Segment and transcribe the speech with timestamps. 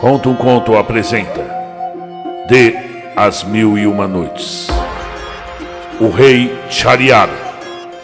[0.00, 1.46] Conta um Conto apresenta.
[2.48, 2.74] De
[3.14, 4.66] As Mil e Uma Noites.
[6.00, 7.28] O rei Chariar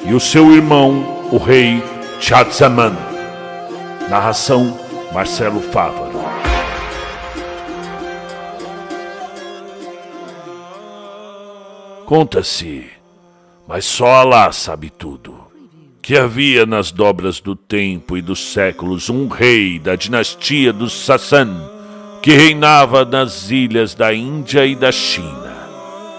[0.05, 1.83] e o seu irmão, o rei
[2.21, 2.95] Chadzaman
[4.11, 4.79] Narração
[5.11, 6.21] Marcelo Fávaro.
[12.05, 12.91] Conta-se,
[13.67, 15.47] mas só Alá sabe tudo
[16.03, 21.76] que havia nas dobras do tempo e dos séculos um rei da dinastia dos Sassan
[22.27, 25.55] que reinava nas ilhas da Índia e da China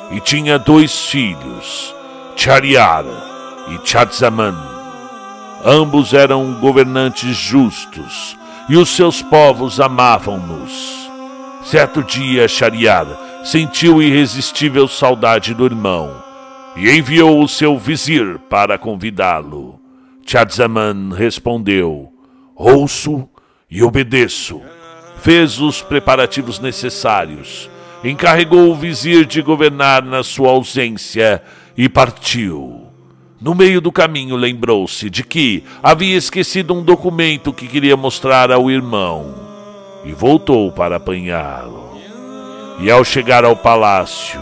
[0.09, 1.93] e tinha dois filhos,
[2.33, 3.25] Chariara
[3.67, 4.55] e Chadzaman.
[5.66, 8.38] Ambos eram governantes justos
[8.70, 11.11] e os seus povos amavam-nos.
[11.66, 16.23] Certo dia, Chariara sentiu irresistível saudade do irmão
[16.77, 19.77] e enviou o seu vizir para convidá-lo.
[20.25, 22.09] Chadzaman respondeu:
[22.55, 23.28] Ouço
[23.69, 24.61] e obedeço.
[25.21, 27.69] Fez os preparativos necessários,
[28.03, 31.41] encarregou o vizir de governar na sua ausência
[31.77, 32.87] e partiu.
[33.39, 38.71] No meio do caminho, lembrou-se de que havia esquecido um documento que queria mostrar ao
[38.71, 39.35] irmão
[40.03, 41.99] e voltou para apanhá-lo.
[42.79, 44.41] E ao chegar ao palácio,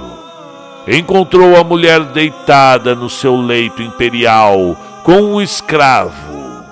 [0.88, 6.64] encontrou a mulher deitada no seu leito imperial com um escravo.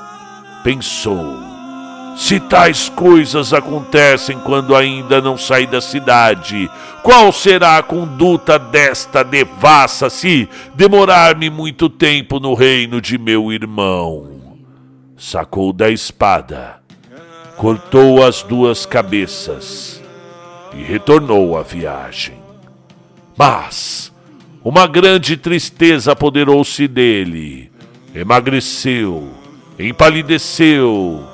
[0.64, 1.43] Pensou:
[2.16, 6.70] se tais coisas acontecem quando ainda não saí da cidade,
[7.02, 14.58] qual será a conduta desta devassa se demorar-me muito tempo no reino de meu irmão?
[15.18, 16.82] Sacou da espada,
[17.58, 20.02] cortou as duas cabeças
[20.74, 22.36] e retornou à viagem.
[23.36, 24.14] Mas
[24.64, 27.72] uma grande tristeza apoderou-se dele.
[28.14, 29.30] Emagreceu,
[29.80, 31.33] empalideceu.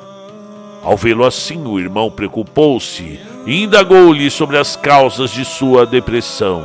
[0.83, 6.63] Ao vê-lo assim, o irmão preocupou-se e indagou-lhe sobre as causas de sua depressão.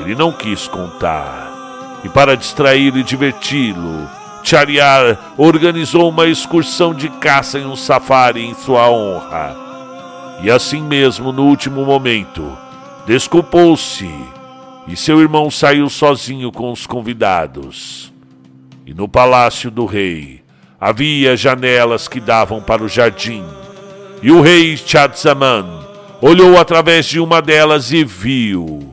[0.00, 2.00] Ele não quis contar.
[2.04, 4.08] E para distraí-lo e diverti-lo,
[4.42, 9.56] Chariar organizou uma excursão de caça em um safari em sua honra.
[10.42, 12.58] E assim mesmo, no último momento,
[13.06, 14.10] Desculpou-se
[14.88, 18.10] e seu irmão saiu sozinho com os convidados.
[18.86, 20.42] E no palácio do rei
[20.84, 23.42] havia janelas que davam para o jardim.
[24.22, 25.80] E o rei Chadzaman
[26.20, 28.92] olhou através de uma delas e viu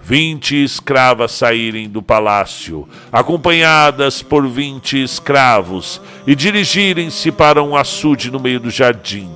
[0.00, 8.38] vinte escravas saírem do palácio, acompanhadas por vinte escravos, e dirigirem-se para um açude no
[8.38, 9.28] meio do jardim.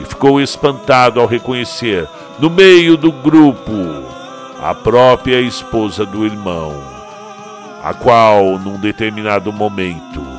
[0.00, 2.08] E ficou espantado ao reconhecer
[2.40, 3.70] no meio do grupo,
[4.60, 6.74] a própria esposa do irmão,
[7.84, 10.33] a qual, num determinado momento,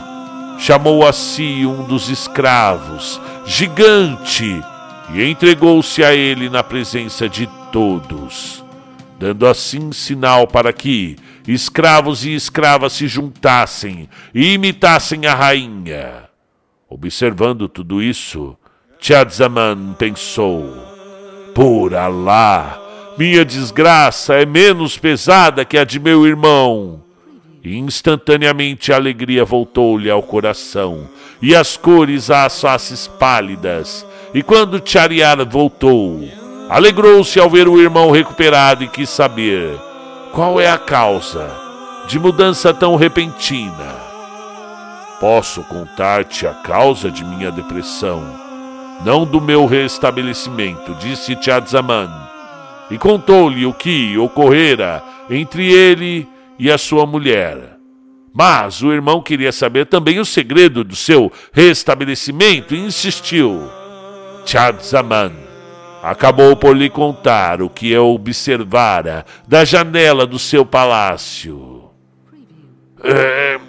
[0.58, 4.62] chamou a si um dos escravos, gigante,
[5.14, 8.64] e entregou-se a ele na presença de todos,
[9.20, 11.16] dando assim sinal para que
[11.48, 16.24] escravos e escravas se juntassem e imitassem a rainha.
[16.90, 18.58] Observando tudo isso,
[19.00, 20.66] Chadzaman pensou
[21.54, 22.80] por Alá,
[23.18, 27.05] minha desgraça é menos pesada que a de meu irmão.
[27.66, 31.10] E instantaneamente a alegria voltou-lhe ao coração,
[31.42, 34.06] e as cores às faces pálidas.
[34.34, 36.24] E quando Chariar voltou,
[36.70, 39.78] alegrou-se ao ver o irmão recuperado e quis saber
[40.32, 41.50] qual é a causa
[42.08, 43.96] de mudança tão repentina.
[45.20, 48.46] Posso contar-te a causa de minha depressão
[49.04, 52.10] não do meu restabelecimento, disse Tiadzaman.
[52.90, 56.35] E contou-lhe o que ocorrera entre ele e
[56.72, 57.78] a sua mulher.
[58.34, 63.70] Mas o irmão queria saber também o segredo do seu restabelecimento e insistiu.
[64.44, 65.32] Tiadzaman
[66.04, 71.90] acabou por lhe contar o que eu observara da janela do seu palácio.
[73.04, 73.60] É...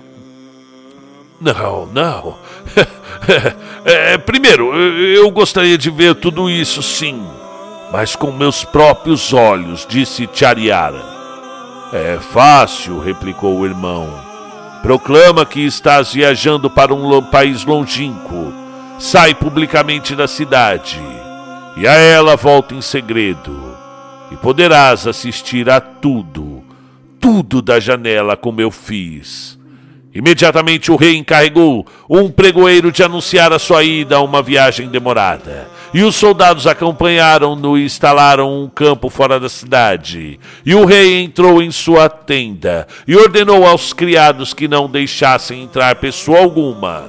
[1.41, 2.37] Não, não.
[3.85, 7.25] é, primeiro, eu gostaria de ver tudo isso, sim,
[7.93, 11.16] mas com meus próprios olhos, disse Chariara.
[11.96, 14.06] É fácil, replicou o irmão.
[14.82, 18.52] Proclama que estás viajando para um país longínquo.
[18.98, 21.00] Sai publicamente da cidade
[21.75, 23.75] e a ela volta em segredo.
[24.31, 26.62] E poderás assistir a tudo,
[27.19, 29.56] tudo da janela como eu fiz.
[30.17, 35.69] Imediatamente o rei encarregou um pregoeiro de anunciar a sua ida a uma viagem demorada.
[35.93, 40.41] E os soldados acompanharam-no e instalaram um campo fora da cidade.
[40.65, 45.95] E o rei entrou em sua tenda e ordenou aos criados que não deixassem entrar
[45.97, 47.05] pessoa alguma.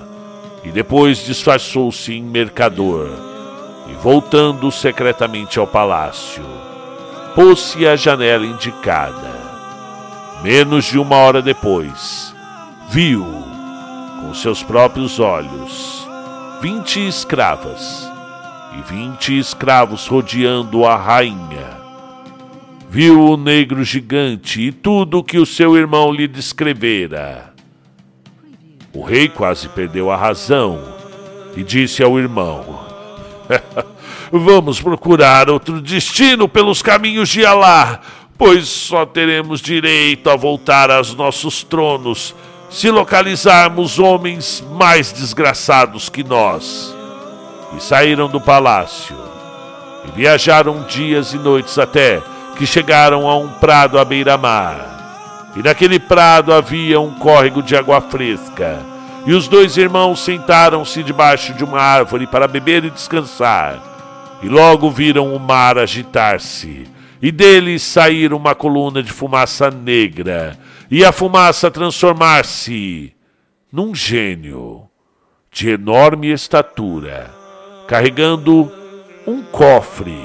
[0.66, 3.08] E depois disfarçou-se em mercador.
[3.90, 6.44] e, voltando secretamente ao palácio,
[7.34, 9.48] pôs-se à janela indicada.
[10.44, 12.36] Menos de uma hora depois,
[12.90, 13.26] viu,
[14.22, 16.08] com seus próprios olhos,
[16.62, 18.10] vinte escravas
[18.78, 21.78] e vinte escravos rodeando a rainha.
[22.90, 27.54] Viu o negro gigante e tudo o que o seu irmão lhe descrevera.
[28.94, 30.82] O rei quase perdeu a razão
[31.56, 32.88] e disse ao irmão:
[34.32, 38.00] Vamos procurar outro destino pelos caminhos de Alá,
[38.38, 42.34] pois só teremos direito a voltar aos nossos tronos
[42.70, 46.96] se localizarmos homens mais desgraçados que nós.
[47.76, 49.16] E saíram do palácio
[50.08, 52.22] e viajaram dias e noites até
[52.58, 55.52] que chegaram a um prado à beira-mar.
[55.56, 58.80] E naquele prado havia um córrego de água fresca.
[59.26, 63.80] E os dois irmãos sentaram-se debaixo de uma árvore para beber e descansar.
[64.42, 66.88] E logo viram o mar agitar-se,
[67.20, 70.58] e dele sair uma coluna de fumaça negra,
[70.90, 73.14] e a fumaça transformar-se
[73.72, 74.88] num gênio
[75.52, 77.34] de enorme estatura,
[77.88, 78.72] carregando
[79.26, 80.18] um cofre.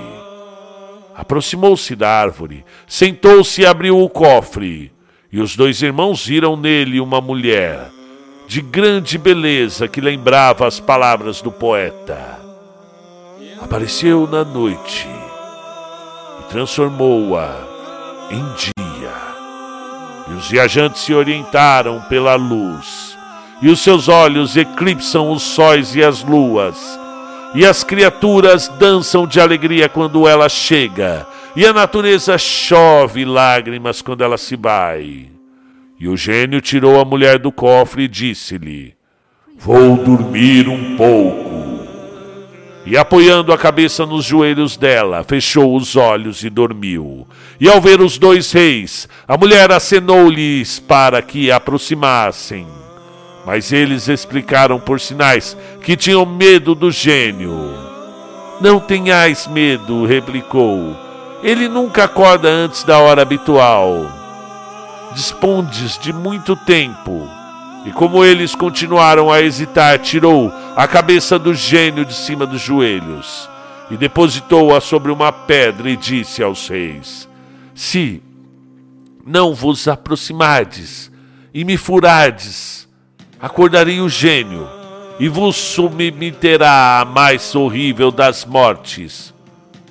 [1.14, 4.92] Aproximou-se da árvore, sentou-se e abriu o cofre,
[5.30, 7.90] e os dois irmãos viram nele uma mulher
[8.46, 12.42] de grande beleza que lembrava as palavras do poeta
[13.62, 15.08] apareceu na noite
[16.40, 17.56] e transformou-a
[18.30, 18.81] em dia.
[20.28, 23.18] E os viajantes se orientaram pela luz,
[23.60, 26.76] e os seus olhos eclipsam os sóis e as luas,
[27.54, 34.24] e as criaturas dançam de alegria quando ela chega, e a natureza chove lágrimas quando
[34.24, 35.28] ela se vai.
[36.00, 38.94] E o gênio tirou a mulher do cofre e disse-lhe:
[39.58, 41.51] Vou dormir um pouco
[42.84, 47.26] e apoiando a cabeça nos joelhos dela, fechou os olhos e dormiu.
[47.60, 52.66] E ao ver os dois reis, a mulher acenou-lhes para que aproximassem.
[53.46, 57.56] Mas eles explicaram por sinais que tinham medo do gênio.
[58.60, 60.96] Não tenhais medo, replicou.
[61.42, 64.06] Ele nunca acorda antes da hora habitual.
[65.14, 67.41] Dispondes de muito tempo
[67.84, 73.48] e como eles continuaram a hesitar, tirou a cabeça do gênio de cima dos joelhos
[73.90, 77.28] e depositou-a sobre uma pedra e disse aos reis:
[77.74, 78.22] Se
[79.26, 81.10] não vos aproximardes
[81.52, 82.88] e me furardes,
[83.40, 84.68] acordarei o gênio
[85.18, 89.34] e vos submeterá à mais horrível das mortes.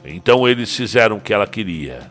[0.04, 2.10] Então eles fizeram o que ela queria,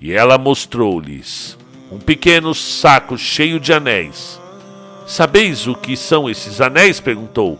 [0.00, 1.58] e ela mostrou-lhes
[1.90, 4.40] um pequeno saco cheio de anéis
[5.08, 7.00] Sabeis o que são esses anéis?
[7.00, 7.58] perguntou.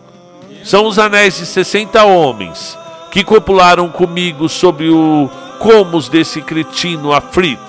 [0.63, 2.77] São os anéis de sessenta homens
[3.11, 7.59] que copularam comigo sob o comos desse cretino Afrit.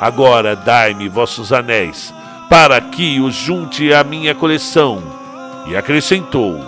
[0.00, 2.12] Agora dai-me vossos anéis,
[2.48, 5.02] para que os junte à minha coleção.
[5.66, 6.58] E acrescentou: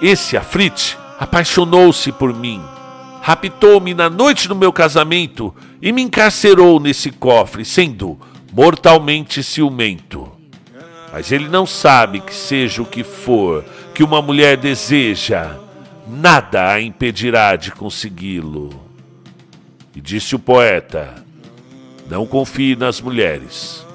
[0.00, 2.62] Esse Afrit apaixonou-se por mim,
[3.20, 8.16] raptou-me na noite do meu casamento e me encarcerou nesse cofre, sendo
[8.52, 10.41] mortalmente ciumento.
[11.12, 13.62] Mas ele não sabe que, seja o que for
[13.94, 15.58] que uma mulher deseja,
[16.08, 18.70] nada a impedirá de consegui-lo.
[19.94, 21.14] E disse o poeta:
[22.08, 23.86] Não confie nas mulheres,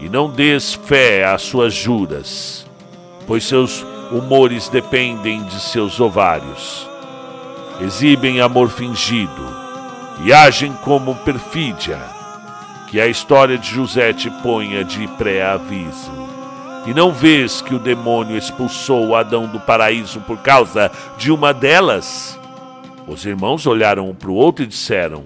[0.00, 2.66] e não des fé às suas juras,
[3.28, 6.90] pois seus humores dependem de seus ovários.
[7.80, 9.64] Exibem amor fingido
[10.24, 11.98] e agem como perfídia,
[12.88, 16.23] que a história de José te ponha de pré-aviso.
[16.86, 22.38] E não vês que o demônio expulsou Adão do paraíso por causa de uma delas?
[23.08, 25.24] Os irmãos olharam um para o outro e disseram: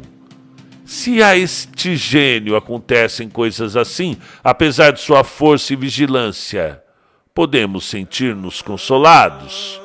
[0.85, 6.81] Se a este gênio acontecem coisas assim, apesar de sua força e vigilância,
[7.35, 9.81] podemos sentir-nos consolados.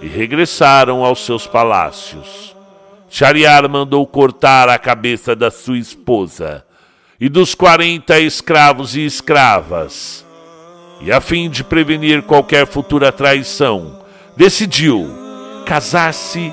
[0.00, 2.56] E regressaram aos seus palácios.
[3.10, 6.64] Shariar mandou cortar a cabeça da sua esposa
[7.20, 10.24] e dos quarenta escravos e escravas
[11.00, 13.98] e a fim de prevenir qualquer futura traição,
[14.36, 15.08] decidiu
[15.64, 16.52] casar-se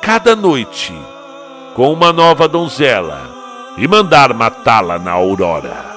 [0.00, 0.92] cada noite
[1.74, 3.30] com uma nova donzela
[3.76, 5.90] e mandar matá-la na aurora.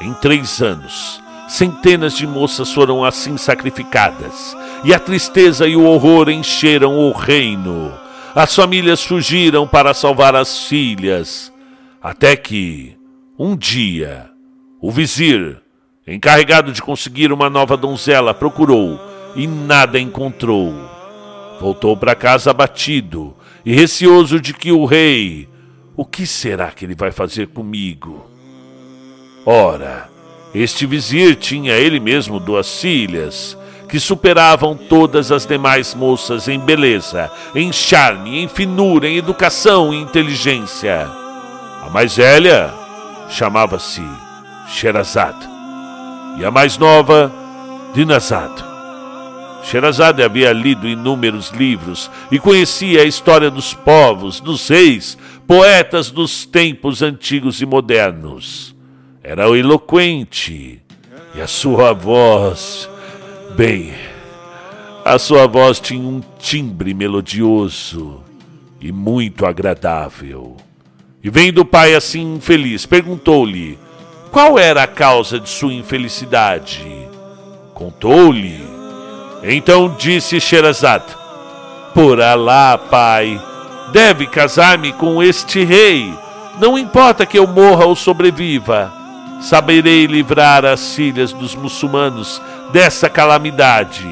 [0.00, 6.30] Em três anos, centenas de moças foram assim sacrificadas, e a tristeza e o horror
[6.30, 7.92] encheram o reino.
[8.34, 11.52] As famílias fugiram para salvar as filhas,
[12.02, 12.96] até que,
[13.38, 14.30] um dia,
[14.80, 15.60] o vizir
[16.14, 19.00] encarregado de conseguir uma nova donzela, procurou
[19.36, 20.74] e nada encontrou.
[21.60, 25.48] Voltou para casa abatido e receoso de que o rei.
[25.96, 28.26] O que será que ele vai fazer comigo?
[29.46, 30.08] Ora,
[30.54, 33.56] este vizir tinha ele mesmo duas filhas,
[33.88, 40.00] que superavam todas as demais moças em beleza, em charme, em finura, em educação e
[40.00, 41.08] inteligência.
[41.82, 42.72] A mais velha
[43.28, 44.02] chamava-se
[44.68, 45.59] Sherazade
[46.40, 47.30] e a mais nova,
[47.94, 48.64] Dinazade.
[49.62, 56.46] Sherazade havia lido inúmeros livros e conhecia a história dos povos, dos reis, poetas dos
[56.46, 58.74] tempos antigos e modernos.
[59.22, 60.80] Era eloquente
[61.34, 62.88] e a sua voz,
[63.54, 63.92] bem,
[65.04, 68.24] a sua voz tinha um timbre melodioso
[68.80, 70.56] e muito agradável.
[71.22, 73.78] E vendo o pai assim infeliz, perguntou-lhe
[74.30, 77.08] qual era a causa de sua infelicidade.
[77.74, 78.70] Contou-lhe
[79.42, 81.16] então disse Sherazade:
[81.94, 83.40] Por Alá, pai,
[83.92, 86.12] deve casar-me com este rei.
[86.60, 88.92] Não importa que eu morra ou sobreviva.
[89.40, 94.06] Saberei livrar as filhas dos muçulmanos dessa calamidade.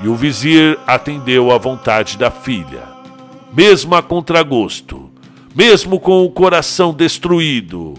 [0.00, 2.82] E o vizir atendeu à vontade da filha,
[3.52, 5.10] mesmo a contragosto,
[5.54, 7.94] mesmo com o coração destruído.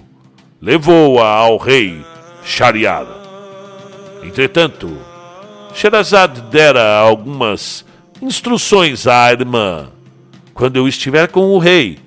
[0.59, 2.03] Levou-a ao rei
[2.43, 3.05] Shariar.
[4.23, 4.97] Entretanto,
[5.71, 7.85] Sherazade dera algumas
[8.19, 9.89] instruções à irmã.
[10.55, 11.99] Quando eu estiver com o rei,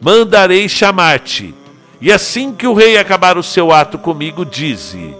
[0.00, 1.54] mandarei chamar-te.
[2.00, 5.14] E assim que o rei acabar o seu ato comigo, dize: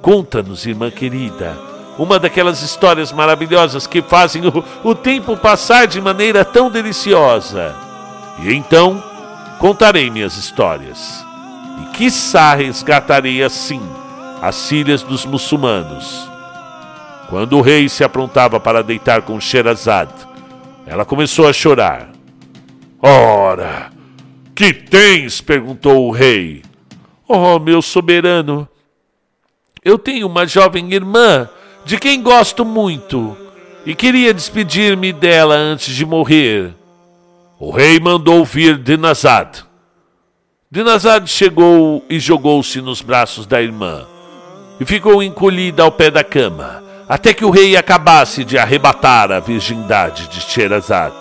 [0.00, 1.58] Conta-nos, irmã querida,
[1.98, 7.74] uma daquelas histórias maravilhosas que fazem o, o tempo passar de maneira tão deliciosa.
[8.42, 9.02] E então
[9.58, 11.22] contarei minhas histórias.
[11.82, 13.80] E quiçá resgatarei assim
[14.40, 16.34] as filhas dos muçulmanos
[17.28, 20.14] quando o rei se aprontava para deitar com Sherazade,
[20.86, 22.10] ela começou a chorar.
[23.02, 23.90] Ora,
[24.54, 25.40] que tens?
[25.40, 26.62] perguntou o rei.
[27.26, 28.68] Oh, meu soberano,
[29.82, 31.48] eu tenho uma jovem irmã
[31.84, 33.36] de quem gosto muito
[33.84, 36.72] e queria despedir-me dela antes de morrer.
[37.58, 39.64] O rei mandou vir Dinazad.
[40.74, 44.04] Dinazad chegou e jogou-se nos braços da irmã
[44.80, 49.38] e ficou encolhida ao pé da cama até que o rei acabasse de arrebatar a
[49.38, 51.14] virgindade de Sherazade.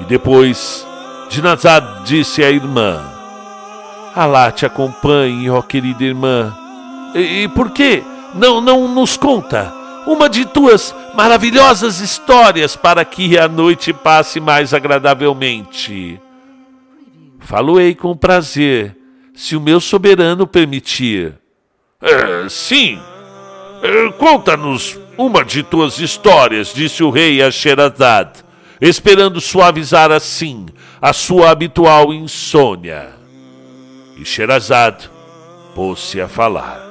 [0.00, 0.84] E depois,
[1.30, 3.04] Dinazad disse à irmã:
[4.12, 6.52] Alá te acompanhe, ó querida irmã.
[7.14, 8.02] E, e por que
[8.34, 9.72] não, não nos conta
[10.08, 16.20] uma de tuas maravilhosas histórias para que a noite passe mais agradavelmente?
[17.46, 18.96] Falo-ei com prazer,
[19.32, 21.32] se o meu soberano permitir.
[22.02, 22.98] É, sim,
[23.84, 28.44] eh, conta-nos uma de tuas histórias, disse o rei a Sherazade,
[28.80, 30.66] esperando suavizar assim
[31.00, 33.10] a sua habitual insônia.
[34.18, 35.08] E Sherazade
[35.72, 36.85] pôs-se a falar.